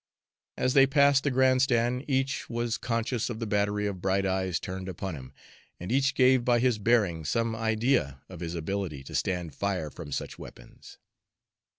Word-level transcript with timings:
As 0.57 0.73
they 0.73 0.87
passed 0.87 1.23
the 1.23 1.29
grand 1.29 1.61
stand, 1.61 2.05
each 2.07 2.49
was 2.49 2.79
conscious 2.79 3.29
of 3.29 3.37
the 3.37 3.45
battery 3.45 3.85
of 3.85 4.01
bright 4.01 4.25
eyes 4.25 4.59
turned 4.59 4.89
upon 4.89 5.13
him, 5.13 5.31
and 5.79 5.91
each 5.91 6.15
gave 6.15 6.43
by 6.43 6.57
his 6.57 6.79
bearing 6.79 7.23
some 7.23 7.55
idea 7.55 8.19
of 8.27 8.39
his 8.39 8.55
ability 8.55 9.03
to 9.03 9.13
stand 9.13 9.53
fire 9.53 9.91
from 9.91 10.11
such 10.11 10.39
weapons. 10.39 10.97